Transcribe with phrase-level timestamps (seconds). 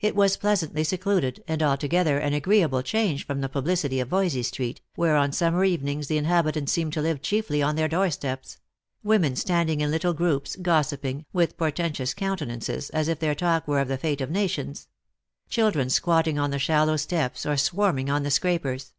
[0.00, 4.80] It was pleasantly secluded, and altogether an agreeable change from the publicity of Yoysey street,
[4.96, 8.58] where on summer evenings the inhabitants seemed to live chiefly on their doorsteps;
[9.04, 13.86] women standing in little groups, gossiping, with portentous countenances, as if their talk were of
[13.86, 14.88] the fate of nations;
[15.48, 18.92] children squatting on the shallow steps, or swarm ing on the scrapers.